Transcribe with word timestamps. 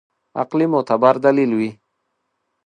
عقلي 0.41 0.65
معتبر 0.73 1.13
دلیل 1.25 1.51
وي. 1.57 1.69